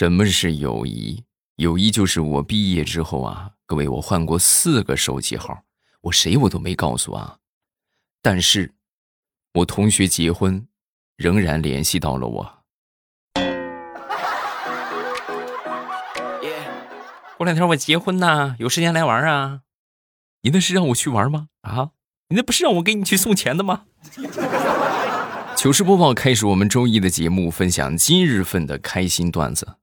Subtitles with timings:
[0.00, 1.24] 什么是友谊？
[1.56, 5.64] 友谊就是我毕业之后啊，各位，我换过四个手机号，
[6.00, 7.36] 我谁我都没告诉啊。
[8.22, 8.72] 但是，
[9.52, 10.66] 我同学结婚，
[11.18, 12.62] 仍然联系到了我。
[17.36, 19.60] 过两天我结婚呐，有时间来玩啊？
[20.40, 21.48] 你那是让我去玩吗？
[21.60, 21.90] 啊，
[22.30, 23.84] 你那不是让我给你去送钱的吗？
[25.54, 29.76] 糗事播报开始，我们周一的节目，分享今日份的开心段子。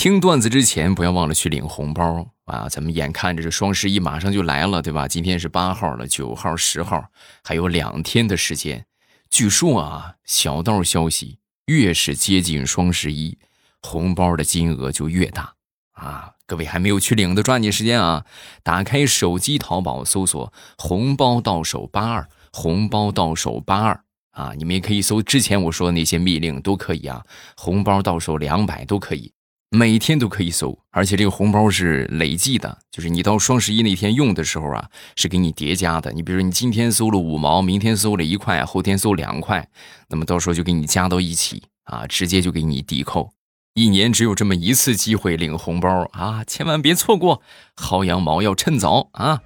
[0.00, 2.66] 听段子之前，不要忘了去领红包啊！
[2.70, 5.06] 咱们眼看着这双十一马上就来了，对吧？
[5.06, 7.04] 今天是八号了，九号、十号
[7.44, 8.86] 还有两天的时间。
[9.28, 13.36] 据说啊，小道消息，越是接近双十一，
[13.82, 15.52] 红包的金额就越大
[15.92, 16.30] 啊！
[16.46, 18.24] 各位还没有去领的，抓紧时间啊！
[18.62, 24.54] 打开手机淘宝，搜索“红包到手八二”，红包到手八二啊！
[24.56, 27.22] 你们也可以搜之前我说的那些密令，都可以啊。
[27.54, 29.30] 红包到手两百都可以，
[29.72, 36.10] 每天都可以搜，而且这个红包是累计的，就是你到双十一那天用的时候啊，是给你叠加的。
[36.10, 39.68] 你比如说你今天搜了五毛，明天搜了一块，后天搜两块，
[40.08, 43.30] 那么到时候就给你加到一起啊，直接就给你抵扣。
[43.74, 47.40] 一年只有这么一次机会领红包啊，千万别错过！
[47.76, 49.40] 薅羊毛要趁早啊！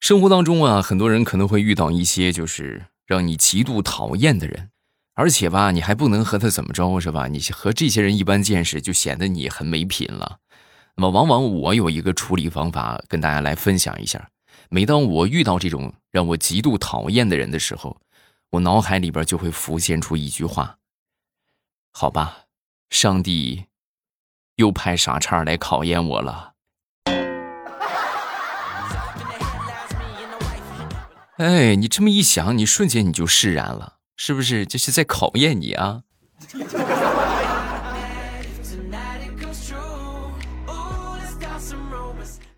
[0.00, 4.70] 生活当中啊，很多人可能会遇到一些就是让你极度讨厌的人，
[5.14, 7.28] 而且吧，你还不能和他怎么着，是吧？
[7.28, 10.40] 你和这些人一般见识，就显得你很没品了。
[10.96, 14.28] 那么，往往我有一个处理方法跟大家来分享一下。
[14.68, 18.00] 每当我遇到这种让我极度讨厌的人的时候，
[18.50, 20.78] 我脑海里边就会浮现出一句话
[21.92, 22.46] ：“好吧，
[22.90, 23.66] 上帝
[24.56, 26.54] 又派傻叉来考验我了。”
[31.36, 34.64] 哎，你这么一想，你瞬间你就释然了，是不是？
[34.64, 36.02] 这是在考验你啊！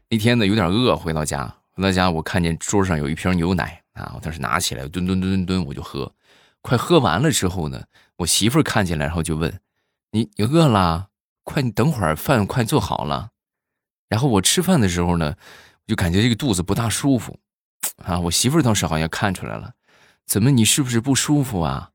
[0.08, 3.82] 那天呢，有点饿，回到家，回到家，我看见桌上有一瓶牛奶。
[3.94, 4.12] 啊！
[4.14, 6.14] 我当时拿起来，吨吨吨吨吨，我就喝。
[6.62, 7.82] 快喝完了之后呢，
[8.18, 9.58] 我媳妇儿看见了，然后就问
[10.12, 11.08] ：“你你饿了？
[11.42, 13.30] 快，你等会儿饭快做好了。”
[14.08, 15.34] 然后我吃饭的时候呢，
[15.84, 17.40] 就感觉这个肚子不大舒服。
[18.04, 19.72] 啊，我媳妇儿倒是好像看出来了，
[20.26, 21.90] 怎么你是不是不舒服啊？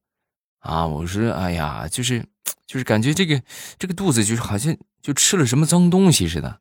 [0.60, 2.26] 啊，我说：“哎呀，就是
[2.66, 3.42] 就是感觉这个
[3.78, 6.60] 这个肚子就是好像就吃了什么脏东西似的。”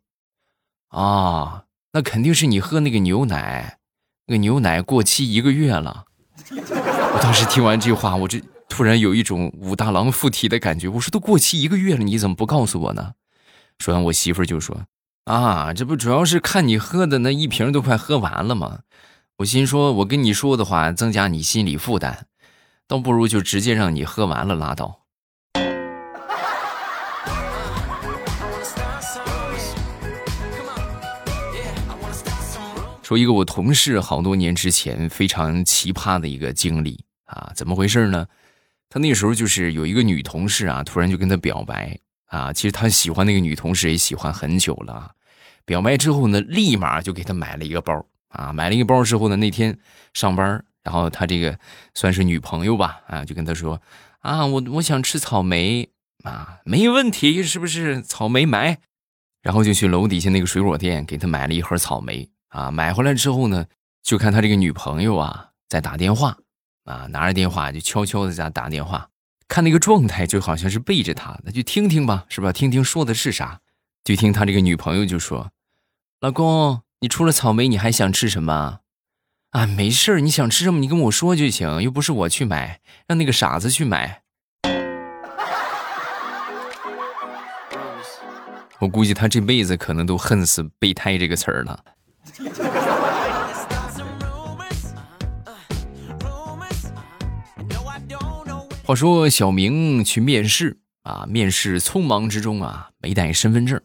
[0.91, 3.79] 啊，那肯定是你喝那个牛奶。
[4.27, 6.05] 那个牛奶过期一个月了，
[6.49, 10.87] 我当时听完这话，我这突然有一种武大郎附体的感觉。
[10.87, 13.15] 我说都过期一个月了，你怎么不告诉我呢？
[13.81, 14.87] 说完，我媳妇儿就说
[15.27, 18.83] ：“啊，这不主要是看你喝的那一瓶都快喝完了吗？
[19.39, 22.27] 我心说，我跟你说的话增加你心理负担，
[22.87, 25.01] 倒不如就直接让你喝完了拉倒。”
[33.03, 38.27] 说一个我同事好多年之前非常奇葩的一个经历啊，怎么回事呢？
[38.89, 45.13] 他那时候就是有一个女同事啊，突然就跟他表白啊，其实他喜欢那个女同事也喜欢很久了。
[45.65, 49.79] 表白之后呢，立马就给他买了一个包啊，买了一个包之后呢，那天
[50.15, 51.59] 上班，然后他这个
[51.95, 53.81] 算是女朋友吧啊，就跟他说
[54.21, 55.89] 啊，我我想吃草莓
[56.25, 58.79] 啊，没问题，是不是草莓买？
[59.43, 62.29] 然后就去楼底下那个水果店给他买了一盒草莓。
[62.49, 63.67] 啊，买回来之后呢，
[64.03, 66.37] 就看他这个女朋友啊在打电话，
[66.85, 69.09] 啊，拿着电话就悄悄的在打电话，
[69.49, 72.53] 看那个状态就好像是背着他，那就听听吧，是吧？
[72.53, 73.61] 听听说的是啥？
[74.05, 75.51] 就听他这个女朋友就说
[76.21, 78.79] ：“老公，你除了草莓，你还想吃什么？
[79.51, 84.23] 啊，没事你想吃什么你跟我说就行，又不是我去买，让那个傻子去买。”
[88.79, 91.85] 我估计他这辈子可能都恨死“备胎”这个词儿了。
[98.85, 103.81] 话说小明去面试啊，面试匆忙之中啊，没带身份证，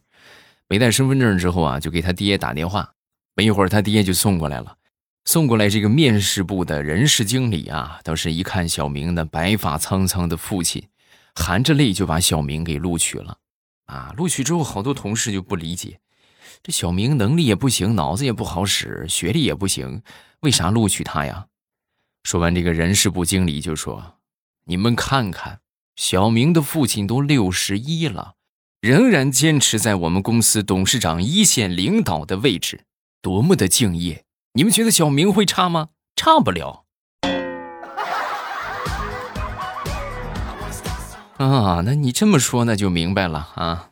[0.69, 2.91] 没带身份证之后啊，就给他爹打电话。
[3.37, 4.77] 没一会儿，他爹就送过来了，
[5.25, 10.87] 送过来这个面试部的人事经理啊，当时一看小明的白发苍苍的父亲，
[11.35, 13.37] 含着泪就把小明给录取了。
[13.85, 15.99] 啊，录取之后，好多同事就不理解。
[16.63, 20.01] 这小明能力也不行，脑子也不好使，学历也不行，
[20.39, 21.45] 为啥录取他呀？
[22.23, 24.15] 说完，这个人事部经理就说
[24.65, 25.59] ：“你们看看，
[25.95, 28.33] 小明的父亲都六十一了，
[28.81, 32.85] 仍然坚持在我们公司董事长一线领导的位置，
[33.21, 34.23] 多么的敬业！
[34.53, 35.89] 你们觉得小明会差吗？
[36.15, 36.83] 差不了。”
[41.37, 43.89] 啊，那你这么说那就明白了啊。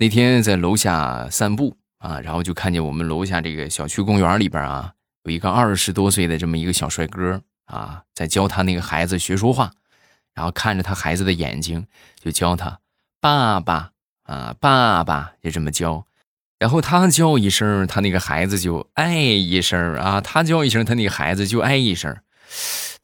[0.00, 4.92] 那天在楼下散步啊，然后就看见我们楼下这个小区公园里边啊，
[5.24, 9.70] 有一个二十多岁的这么一个小帅哥啊，在教他那个孩子学说话，
[10.34, 11.86] 然后看着他孩子的眼睛，
[12.20, 12.80] 就教他
[13.20, 13.92] 爸爸
[14.22, 16.06] 啊，爸爸就这么教。
[16.58, 22.16] 然后他叫一声，他那个孩子就哎一声啊，他叫一声，他那个孩子就哎一声。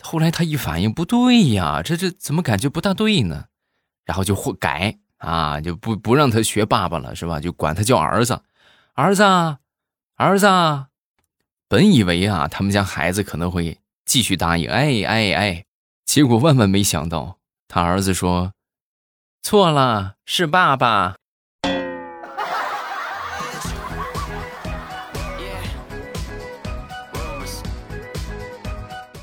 [0.02, 3.46] 后来他一反应不对呀，这这怎么感觉不大对呢？
[4.04, 7.40] 然后就会改啊，就不不让他学爸爸了，是吧？
[7.40, 8.40] 就管他叫儿子，
[8.94, 9.24] 儿子，
[10.16, 10.46] 儿子。
[11.68, 15.64] 本以为啊，他们家孩子可能会继续答应，哎哎哎，
[16.06, 17.36] 结果万万没想到，
[17.68, 18.52] 他儿子说
[19.42, 21.16] 错了，是爸爸。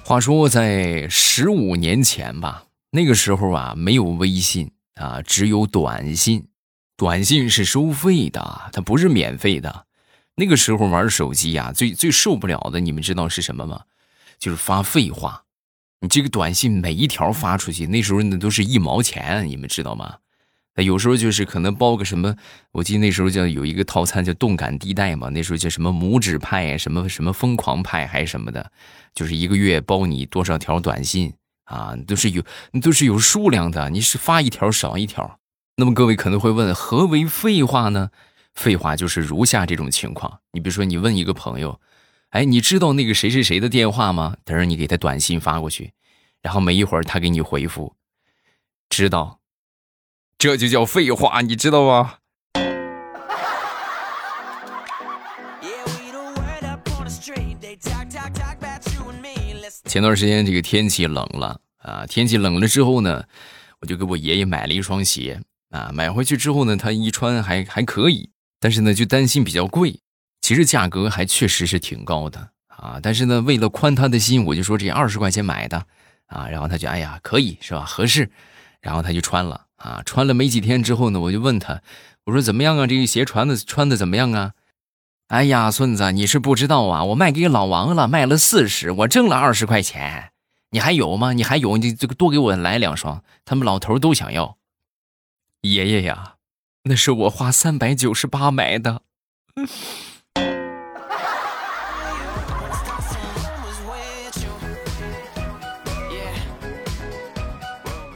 [0.05, 6.47] 话说，在十五年前吧，那个时候啊，没有微信啊，只有短信。
[6.95, 9.87] 短信是收费的，它不是免费的。
[10.35, 13.81] 那个时候玩手机呀，最最受不了的，你们知道是什么吗？
[14.37, 15.42] 就是发废话。
[16.03, 20.17] 你这个短信每一条发出去，那时候那都是一毛钱，你们知道吗？
[20.75, 22.35] 有时候就是可能包个什么，
[22.73, 28.69] 我记得那时候叫有一个套餐叫动感地带嘛，那时候叫什么拇指派什么什么疯狂派还是什么的，
[29.15, 31.31] 就是一个月包你多少条短信
[31.63, 32.43] 啊，都是有
[32.81, 35.39] 都是有数量的，你是发一条少一条。
[35.77, 38.09] 那么各位可能会问，何为废话呢？
[38.53, 41.79] 废话就是如下这种情况，你比如说你问一个朋友，
[42.33, 44.37] 哎，你知道那个谁谁谁的电话吗？
[44.43, 45.93] 等着你给他短信发过去，
[46.41, 47.95] 然后没一会儿他给你回复，
[48.89, 49.39] 知道。
[50.39, 52.15] 这就叫废话，你知道吗？
[59.85, 63.23] 前段时间这个天气冷了啊，天气冷了之后呢，
[63.81, 65.39] 我就给我爷爷买了一双鞋
[65.69, 65.91] 啊。
[65.93, 69.99] 买回去之后呢，他一穿还还可以，但是呢就担心比较贵。
[70.43, 75.87] 其实价格还确实是挺高的啊，但是呢为了宽他的心，我就说这二十块钱买的
[76.27, 78.29] 啊，然后他就哎呀可以是吧，合适，
[78.81, 79.67] 然后他就穿了。
[79.77, 81.81] 啊，穿了没几天之后呢，我就问他，
[82.25, 82.87] 我说怎么样啊？
[82.87, 84.51] 这个鞋穿的穿的怎么样啊？
[85.27, 90.31] 哎呀，孙子，你是不知道啊，我卖给老王了，卖了四十，我挣了二十块钱。
[90.71, 91.33] 你还有吗？
[91.33, 91.77] 你还有？
[91.77, 94.57] 你这个多给我来两双，他们老头都想要。
[95.61, 96.35] 爷爷呀，
[96.83, 99.01] 那是我花三百九十八买的。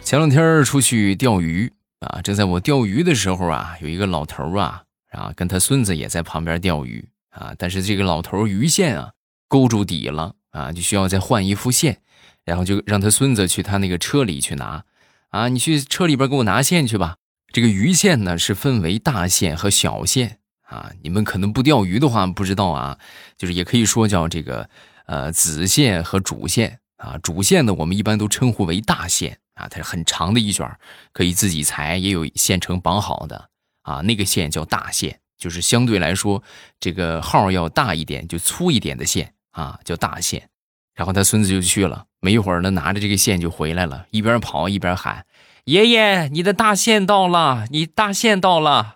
[0.07, 1.69] 前两天出去钓鱼
[1.99, 9.11] 啊，正在我钓鱼的时候啊，有一个老头啊，啊，跟他孙子也在旁边钓鱼啊，但是这个老头鱼线啊
[9.49, 11.97] 勾住底了啊，就需要再换一副线，
[12.45, 14.85] 然后就让他孙子去他那个车里去拿
[15.27, 17.17] 啊，你去车里边给我拿线去吧。
[17.51, 22.97] 这个鱼线呢是分为大线和小线啊，你们可能不钓鱼的话不知道啊，
[23.37, 24.69] 就是也可以说叫这个
[25.05, 29.39] 呃子线和主线啊，主线呢我们一般都称呼为大线。
[29.57, 30.69] 啊，它是很长的一卷，
[31.11, 33.49] 可以自己裁，也有线程绑好的
[33.81, 34.01] 啊。
[34.01, 36.41] 那个线叫大线，就是相对来说
[36.79, 40.49] 这个号要大一点，就粗一点的线啊，叫大线。
[40.93, 45.25] 然后他孙子就去了，没一会儿呢，拿着这个线就回来了，一边跑一边喊
[45.65, 48.95] ：“爷爷，你的大线到了，你大线到了！”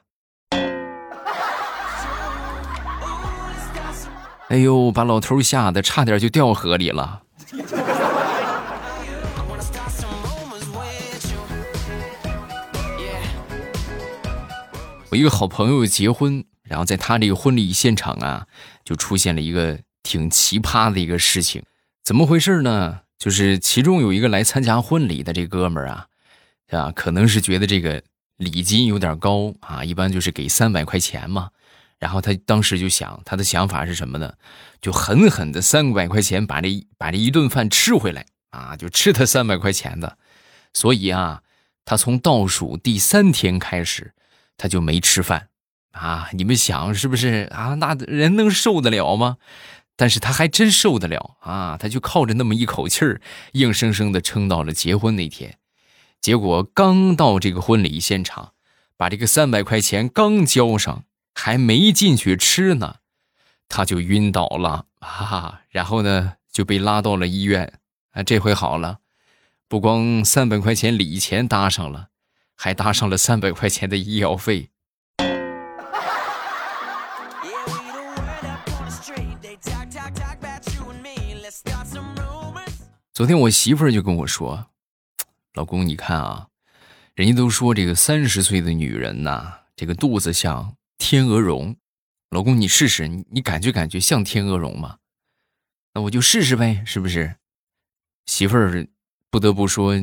[4.50, 7.22] 哎呦，把老头吓得差点就掉河里了。
[15.12, 18.48] 我一个好朋友结婚，然后在他这个婚礼现场啊，
[18.86, 21.64] 就出现了一个挺奇葩的一个事情。
[22.02, 23.02] 怎么回事呢？
[23.20, 26.08] 就是其中有一个来参加婚礼的这哥们儿啊，
[26.70, 28.02] 啊，可能是觉得这个
[28.38, 31.50] 礼金有点高啊，一般就是给三百块钱嘛。
[32.00, 34.36] 然后他当时就想，他的想法是什么呢？
[34.80, 40.18] 就狠狠的三百块钱把这把这一顿饭吃回来啊，就吃他三百块钱的。
[40.74, 41.44] 所以啊，
[41.84, 44.14] 他从倒数第三天开始。
[44.62, 45.48] 他就没吃饭，
[45.90, 47.74] 啊，你们想是不是啊？
[47.80, 49.38] 那人能受得了吗？
[49.96, 51.78] 但是他还真受得了啊！
[51.80, 53.20] 他就靠着那么一口气儿，
[53.54, 55.58] 硬生生的撑到了结婚那天。
[56.20, 58.52] 结果刚到这个婚礼现场，
[58.96, 62.98] 把这个三百块钱刚交上，还没进去吃呢，
[63.68, 65.62] 他就晕倒了啊！
[65.70, 67.80] 然后呢，就被拉到了医院。
[68.12, 69.00] 啊，这回好了，
[69.68, 72.10] 不光三百块钱礼钱搭上了。
[72.64, 74.70] 还搭上了三百块钱的医药费。
[83.12, 84.68] 昨天我媳妇儿就跟我说
[85.56, 86.50] 老公你看啊
[87.16, 91.76] 人家都说这个三十岁的女人呐这个肚子像天鹅绒。
[92.30, 95.00] 老公你试试你感觉感觉像天鹅绒吗？
[95.96, 97.38] 那我就试试呗是不是？
[98.28, 98.88] 媳妇儿
[99.32, 99.96] 不得不说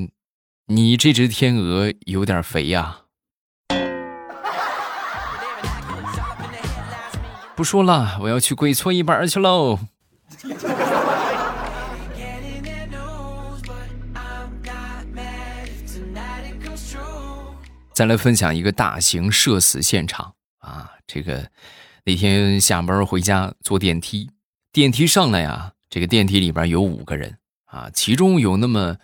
[0.71, 2.99] 你这只天鹅有点肥呀。”
[7.57, 9.79] 不说了，我要去跪搓衣板去喽。
[17.95, 20.91] 再来分享一个大型社死现场啊！
[21.07, 21.51] 这个
[22.05, 24.31] 那天下班回家坐电梯，
[24.71, 28.97] 电梯上来呀，这个电梯里边有五个人啊，其中有那么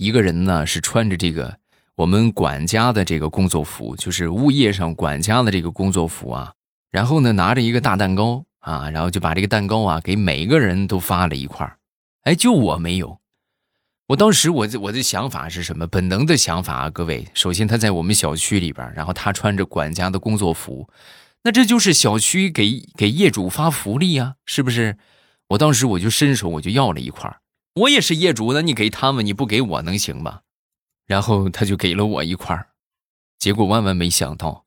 [0.00, 1.58] 一个人呢是穿着这个
[1.94, 6.54] 我们管家的这个工作服，就是物业上管家的这个工作服啊。
[6.90, 11.76] 然后呢，拿着一个大蛋糕啊，然后就把这个蛋糕啊给每个人都发了一块儿，
[12.22, 13.20] 哎，就我没有。
[14.06, 15.86] 我当时我我的想法是什么？
[15.86, 20.88] 本能的想法啊，各位，首先他在我们小区里边，然后他穿着管家的工作服，
[21.42, 24.96] 那这就是小区给给业主发福利啊，是不是？
[25.48, 27.30] 我当时我就伸手我就要了一块，
[27.74, 30.40] 我也是业主，那你给他们，你不给我能行吗？
[31.06, 32.70] 然后他就给了我一块儿，
[33.38, 34.64] 结果万万没想到。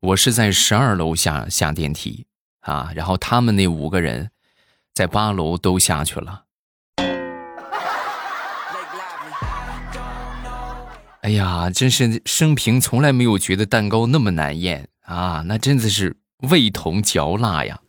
[0.00, 2.26] 我是在十二楼下下电梯
[2.60, 4.30] 啊，然后他们那五个人
[4.94, 6.44] 在八楼都下去了。
[11.22, 15.42] 哎呀，真是生平从来没有觉得蛋糕那么难咽啊！
[15.46, 16.16] 那真的是
[16.50, 17.80] 味同嚼蜡呀。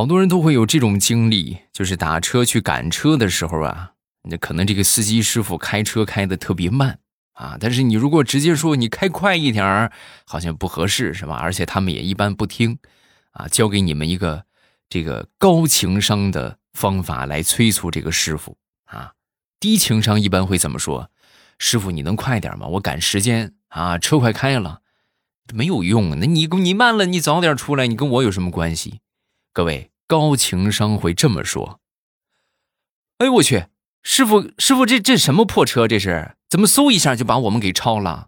[0.00, 3.92] 好多人都会有这种经历，就是打车去赶车的时候啊，
[4.22, 7.00] 那可能这个司机师傅开车开的特别慢
[7.34, 9.92] 啊，但是你如果直接说你开快一点儿，
[10.24, 11.34] 好像不合适是吧？
[11.34, 12.78] 而且他们也一般不听，
[13.32, 14.46] 啊，教给你们一个
[14.88, 19.12] 这个高情商的方法来催促这个师傅啊，
[19.60, 21.10] 低情商一般会怎么说？
[21.58, 22.66] 师傅你能快点吗？
[22.68, 24.80] 我赶时间啊，车快开了，
[25.52, 29.00] 没有用，那你你慢了，你早点出来，你跟我有什么关系？
[29.52, 31.78] 各位高情商会这么说
[33.18, 33.66] ：“哎呦我去，
[34.02, 35.86] 师傅师傅，这这什么破车？
[35.86, 38.26] 这是怎么嗖一下就把我们给超了？”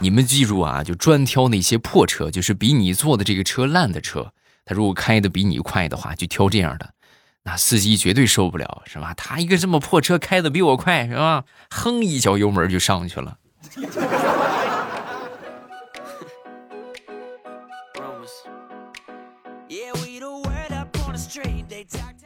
[0.00, 4.32] 你们记住啊，就专挑那些破车，就是比你坐的这个车烂的车。
[4.64, 6.92] 他如果开的比你快的话，就挑这样的，
[7.44, 9.14] 那司机绝对受不了，是吧？
[9.14, 11.44] 他一个这么破车开的比我快，是吧？
[11.70, 13.38] 哼一脚油门就上去了。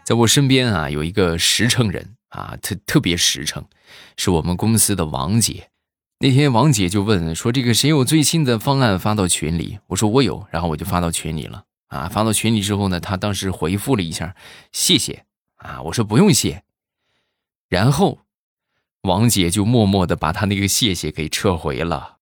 [0.07, 3.67] 在我身边啊，有一个实诚人啊，特特别实诚，
[4.17, 5.69] 是我们公司的王姐。
[6.21, 11.65] 那天王姐就问说：“这个谁有最新的方案发到群里？”我说：“我有。”然后我就发到群里了。
[11.89, 14.37] 啊，发到群里之后呢，她当时回复了一下
[14.71, 15.25] ：“谢谢。”
[15.59, 16.63] 啊，我说：“不用谢。”
[17.69, 18.21] 然后
[19.03, 22.19] 王姐就默默的把她那个谢谢给撤回了。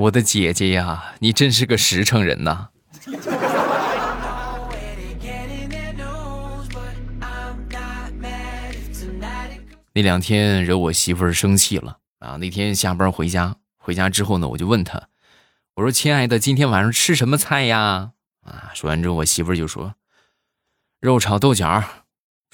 [0.00, 2.68] 我的姐姐呀，你真是个实诚人呐！
[9.98, 12.36] 那两天惹我媳妇儿生气了啊！
[12.36, 15.08] 那天下班回家，回家之后呢，我就问她，
[15.74, 18.12] 我说：“亲爱的，今天晚上吃什么菜呀？”
[18.46, 19.96] 啊，说完之后，我媳妇儿就说
[21.02, 21.82] ：“肉炒豆角。”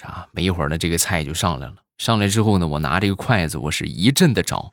[0.00, 0.26] 啥？
[0.32, 1.74] 没一会儿呢，这个菜就上来了。
[1.98, 4.72] 上来之后呢，我拿这个筷子，我是一阵的找。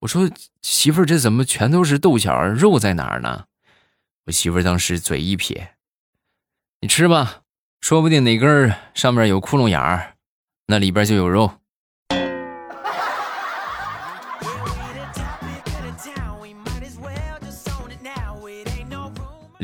[0.00, 0.28] 我说
[0.62, 2.44] ：“媳妇儿，这怎么全都是豆角？
[2.44, 3.44] 肉在哪儿呢？”
[4.26, 5.76] 我媳妇儿当时嘴一撇
[6.82, 7.42] ：“你吃吧，
[7.80, 10.16] 说不定哪根儿上面有窟窿眼儿，
[10.66, 11.52] 那里边就有肉。”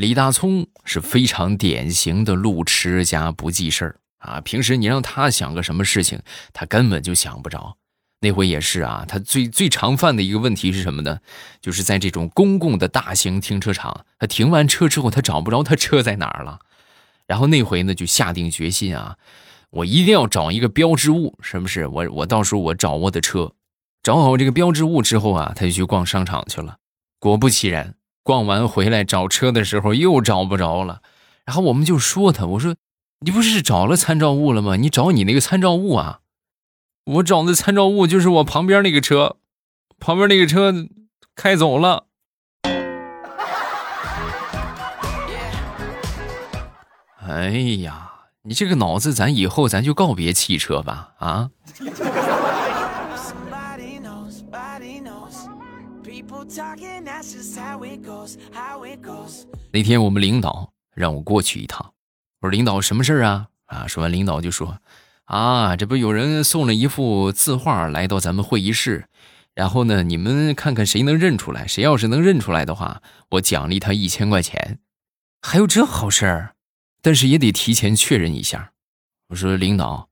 [0.01, 4.41] 李大聪是非常典型的路痴加不记事儿啊！
[4.41, 6.19] 平时你让他想个什么事情，
[6.53, 7.77] 他根本就想不着。
[8.21, 11.19] 那回也是啊，他最最常犯的一个问题是什么呢？
[11.61, 16.57] 就是在这种公共的大型停车场，他停完车之后，他找不着他车在哪儿了。
[17.27, 19.17] 然后那回呢，就下定决心啊，
[19.69, 21.85] 我一定要找一个标志物，是不是？
[21.85, 23.53] 我我到时候我找我的车，
[24.01, 26.77] 找好这个标志物之后啊，他就去逛商场去了。
[27.19, 27.93] 果不其然。
[28.23, 31.01] 逛完回来找车的时候又找不着了，
[31.45, 32.75] 然后我们就说他，我说
[33.21, 34.75] 你不是找了参照物了吗？
[34.75, 36.19] 你找你那个参照物啊！
[37.05, 39.37] 我找的参照物就是我旁边那个车，
[39.99, 40.73] 旁边那个车
[41.35, 42.05] 开走了。
[47.27, 47.49] 哎
[47.79, 48.11] 呀，
[48.43, 51.49] 你这个脑子，咱以后咱就告别汽车吧，啊！
[59.71, 61.93] 那天我们领导让我过去一趟，
[62.39, 63.47] 我说领导什么事儿啊？
[63.67, 64.79] 啊，说完领导就说，
[65.25, 69.05] 啊，这不有人送了一幅字画来到咱们会议室，
[69.53, 74.79] 然后呢，你们看看谁能认出来，谁要是能认出来的话，我奖励他一千块钱。
[75.43, 76.55] 还有这好事儿？
[77.03, 78.73] 但是也得提前确认一下。
[79.29, 80.09] 我说领导，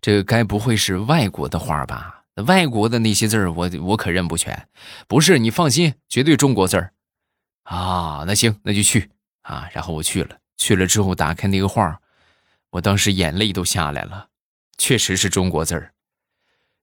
[0.00, 2.17] 这该不会是外国的画吧？
[2.46, 4.68] 外国的那些字儿，我我可认不全。
[5.06, 6.92] 不是，你放心，绝对中国字儿。
[7.64, 9.10] 啊，那行，那就去
[9.42, 9.68] 啊。
[9.72, 12.00] 然后我去了，去了之后打开那个画，
[12.70, 14.28] 我当时眼泪都下来了，
[14.76, 15.92] 确实是中国字儿，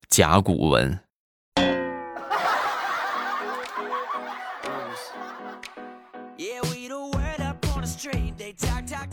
[0.09, 0.99] 甲骨文。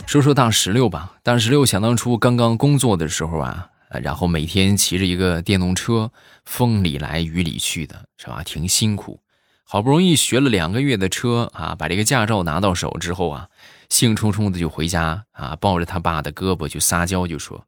[0.06, 3.70] 说说大石榴吧，大石榴想当初刚刚工作的时候啊，
[4.00, 6.12] 然后每天骑着一个电动车，
[6.44, 8.42] 风里来雨里去的，是吧？
[8.44, 9.20] 挺辛苦。
[9.64, 13.48] 好不容易学了两个月的车啊，把这个驾照拿到手之后啊，
[13.88, 17.66] 兴冲冲的就回家啊，抱着他爸的胳膊就撒娇，就说：“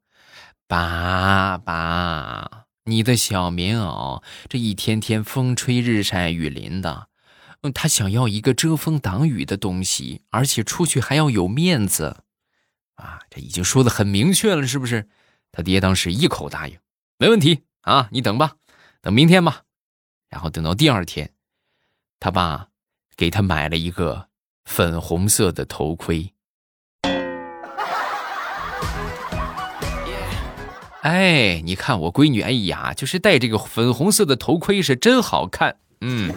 [0.69, 7.09] 爸爸，你的小棉袄这一天天风吹日晒雨淋的，
[7.63, 12.25] 嗯，他想要一个遮风挡雨的东西，而且出去还要有面子。”
[12.97, 15.09] 啊，这已经说的很明确了，是不是？
[15.57, 16.77] 他爹当时一口答应，
[17.17, 18.57] 没问题啊，你等吧，
[19.01, 19.63] 等明天吧。
[20.29, 21.31] 然后等到第二天，
[22.19, 22.67] 他爸
[23.17, 24.27] 给他买了一个
[24.65, 26.33] 粉红色的头盔。
[31.03, 36.35] 哎，你看我闺女，哎呀，就是戴这个粉红色的头盔是真好看，嗯。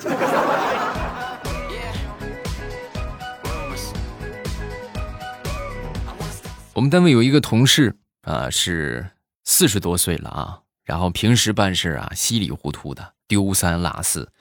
[6.75, 7.95] 我们单位有一个同事
[8.27, 9.09] 啊，是
[9.45, 14.33] 四十多岁了啊，然后平时办事啊稀里糊涂的，丢三落四，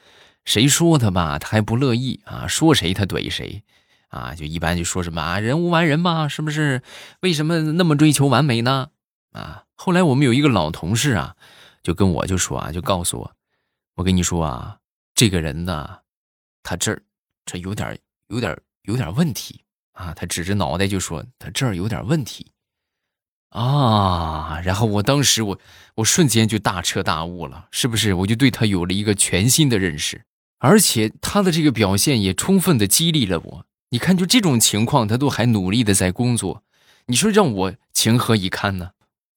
[0.44, 3.62] 谁说他吧，他还不乐意啊，说谁他怼谁，
[4.08, 6.82] 啊，就一般就说什么啊，人无完人嘛，是不是？
[7.20, 8.90] 为什么那么追求完美呢？
[9.30, 11.36] 啊，后来我们有一个老同事啊，
[11.84, 13.32] 就跟我就说啊，就告诉我，
[13.94, 14.78] 我跟你说啊，
[15.14, 16.00] 这个人呢，
[16.64, 17.00] 他这儿
[17.44, 19.62] 这有点有点有点问题。
[19.92, 22.52] 啊，他指着脑袋就说：“他这儿有点问题。”
[23.50, 25.58] 啊，然后我当时我
[25.96, 28.12] 我瞬间就大彻大悟了，是不是？
[28.12, 30.24] 我就对他有了一个全新的认识，
[30.58, 33.66] 而且他的这个表现也充分的激励了我。
[33.90, 36.64] 你看，就这种情况，他都还努力的在工作，
[37.06, 38.90] 你说让我情何以堪呢？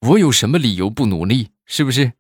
[0.08, 1.52] 我有什么理由不努力？
[1.66, 2.14] 是不是？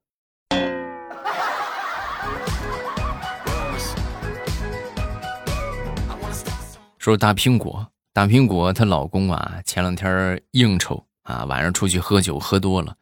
[6.98, 7.92] 说大苹果。
[8.12, 12.96] 大苹果她老公啊，前两天应酬啊，晚上出去喝酒喝多了，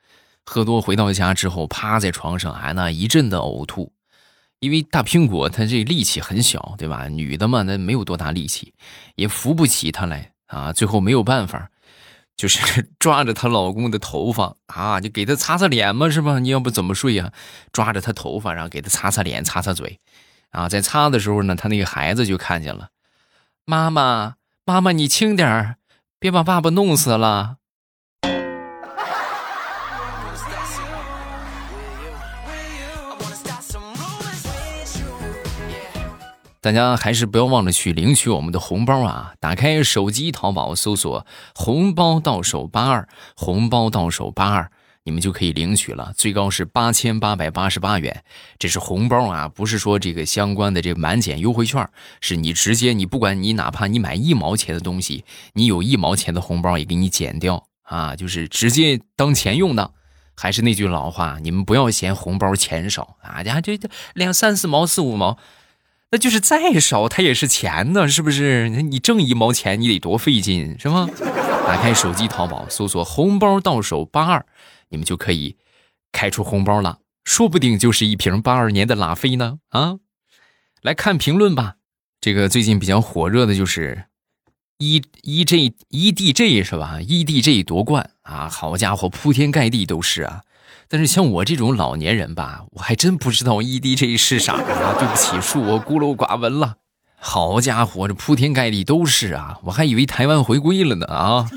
[0.46, 3.94] 喝多回到家之后，趴在床上还那一阵的呕吐。
[4.60, 7.08] 因为大苹果她这力气很小，对吧？
[7.08, 8.74] 女的嘛，那没有多大力气，
[9.16, 10.74] 也扶不起她来啊。
[10.74, 11.70] 最后没有办法，
[12.36, 16.40] 就是 抓着她老公的头发啊，就给他擦擦脸嘛，是吧？
[16.40, 17.32] 你要不怎么睡呀？
[17.72, 20.00] 抓着她头发，然后给她擦擦脸、擦擦嘴，
[20.50, 22.90] 啊，在擦的时候呢，她那个孩子就看见了，
[23.64, 24.36] 妈妈。
[24.66, 25.78] 妈妈，你轻点儿，
[26.20, 27.56] 别把爸爸弄死了。
[36.68, 39.34] 大家还是不要忘了去领取我们的红包啊！
[39.40, 41.26] 打开手机淘宝，搜索
[41.56, 44.70] “红包到手八二”，红包到手八二。
[45.06, 48.22] 你们就可以领取了，最高是八千八百八十八元，
[48.60, 59.92] 这是红包啊，不是说这个相关的这个满减优惠券，是你直接你不管你哪怕你买一毛钱的东西，你有一毛钱的红包也给你减掉啊，就是直接当钱用的。
[60.36, 65.38] 还是那句老话，你们不要嫌红包钱少啊，家这这两三四毛四五毛，
[66.10, 68.70] 那就是再少它也是钱呢，是不是？
[68.70, 71.10] 你挣一毛钱你得多费劲是吗？
[71.66, 74.46] 打开手机淘宝，搜索“红包到手八二”。
[74.90, 75.58] 你们就可以
[76.14, 79.60] 开出红包了，说不定就是一瓶八二年的拉菲呢！
[79.68, 79.98] 啊，
[80.82, 81.76] 来看评论吧。
[82.22, 84.06] 这个最近比较火热的就是
[84.78, 88.48] E E J E D J 是吧？E D J 夺冠啊！
[88.48, 90.42] 好家伙，铺天盖地都是啊！
[90.90, 94.96] 但是像我这种老年人吧，我还真不知道 EDG 是啥啊！
[94.98, 96.76] 对不起，恕我孤陋寡闻了。
[97.20, 99.60] 好家伙，这铺天盖地都是啊！
[99.64, 101.50] 我还以为台湾回归了呢啊！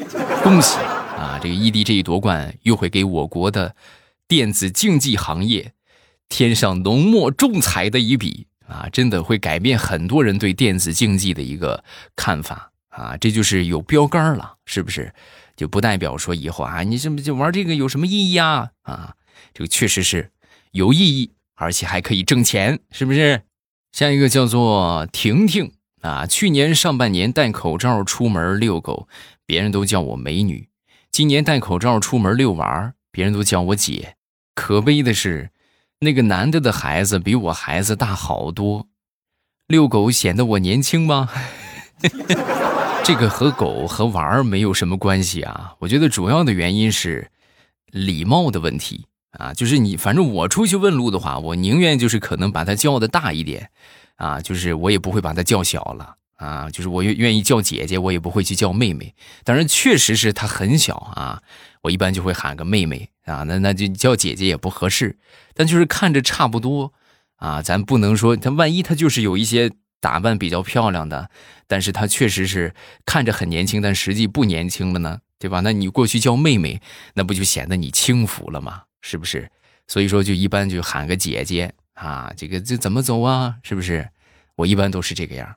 [0.42, 0.78] 恭喜！
[0.78, 3.76] 啊，这个 EDG 夺冠又会给我国的
[4.26, 5.74] 电子竞技行业
[6.28, 8.88] 添上浓墨重彩的一笔啊！
[8.90, 11.84] 真的会改变很多人对电子竞技的一个
[12.16, 13.16] 看法啊！
[13.18, 15.12] 这就是有标杆了，是不是？
[15.56, 18.70] 就不代表说以后啊，你这么就玩这个有什么意义啊？
[18.82, 19.14] 啊，
[19.52, 20.30] 这个确实是
[20.72, 23.42] 有意义，而且还可以挣钱，是不是？
[23.92, 25.72] 下一个叫做婷婷
[26.02, 29.08] 啊，去年上半年戴口罩出门遛狗，
[29.44, 30.68] 别人都叫我美女；
[31.10, 34.14] 今年戴口罩出门遛娃，别人都叫我姐。
[34.54, 35.50] 可悲的是，
[36.00, 38.88] 那个男的的孩子比我孩子大好多。
[39.66, 41.28] 遛狗显得我年轻吗？
[43.02, 45.74] 这个和狗和玩儿没有什么关系啊。
[45.80, 47.30] 我觉得主要的原因是
[47.86, 49.52] 礼貌的问题啊。
[49.54, 53.70] 就是你，反正我出去问路的话，我宁愿就是可能把他叫的大一点
[54.16, 56.68] 啊，就是我也不会把他叫小了啊。
[56.70, 59.14] 就是我愿愿意叫姐姐，我也不会去叫妹妹。
[59.44, 61.42] 当然，确实是他很小啊，
[61.82, 63.44] 我一般就会喊个妹妹啊。
[63.44, 65.18] 那那就叫姐姐也不合适，
[65.54, 66.92] 但就是看着差不多。
[67.36, 71.30] 啊，咱不能说他万一他就是有一些打扮比较漂亮的，
[71.66, 72.74] 但是他确实是
[73.06, 75.60] 看着很年轻，但实际不年轻了呢，对吧？
[75.60, 76.82] 那你过去叫妹妹，
[77.14, 78.82] 那不就显得你轻浮了吗？
[79.00, 79.50] 是不是？
[79.86, 83.56] 所以说就一般就喊个姐姐啊，这个这怎么走啊？
[83.62, 84.08] 是不是？
[84.56, 85.56] 我一般都是这个样。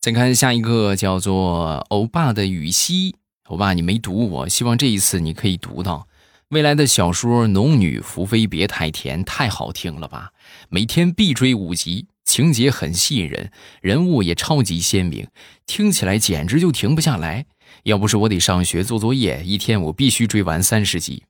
[0.00, 6.06] 再看下一个叫做欧巴的雨熙，欧巴你没读，我希望这一次你可以读到。
[6.50, 10.32] 未来的小说《农女福妃别太甜》太好听了吧！
[10.70, 13.50] 每天必追五集，情节很吸引人，
[13.82, 15.26] 人物也超级鲜明，
[15.66, 17.44] 听起来简直就停不下来。
[17.82, 21.24] 要不是我得上学做作业，一天我必须追完三十集。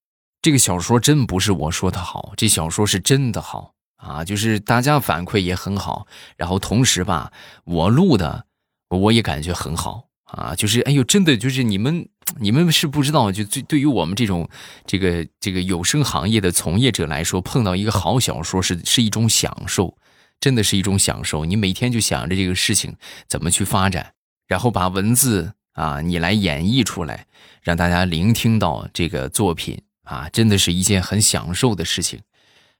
[0.49, 4.25] 这个小说真不是我说的好，这小说是真的好啊！
[4.25, 6.07] 就是大家反馈也很好，
[6.39, 7.31] 然后同时吧，
[7.65, 8.47] 我录的
[8.89, 10.05] 我也感觉很好。
[10.25, 12.09] 啊，就是哎呦，真的就是你们，
[12.41, 14.49] 你们是不知道，就对对于我们这种
[14.87, 19.99] 这个这个有声行业的从业者来说，碰到一个好小说是是一种享受，
[20.41, 21.45] 真的是一种享受。
[21.45, 22.97] 你每天就想着这个事情
[23.29, 24.15] 怎么去发展，
[24.47, 27.27] 然后把文字啊你来演绎出来，
[27.61, 32.21] 让大家聆听到这个作品啊，真的是一件很享受的事情。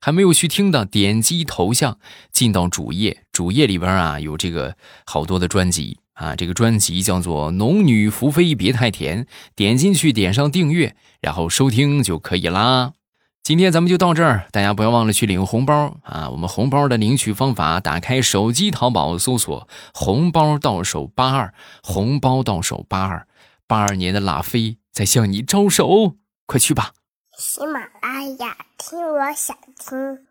[0.01, 1.99] 还没有去听的，点击头像
[2.33, 5.99] 进到主页，主页里边啊有这个好多的专辑。
[6.15, 12.93] 啊，这个专辑叫做《农女福妃别太甜》，点进去点上订阅，然后收听就可以啦。
[13.45, 16.29] 今天咱们就到这儿，大家不要忘了去领红包啊！
[16.31, 23.29] 我们红包的领取方法：打开手机淘宝搜索“红包到手八二”，红包到手八二，
[23.69, 26.95] 八二年的拉菲在向你招手，快去吧！
[27.39, 30.27] 喜马拉雅听，我想听。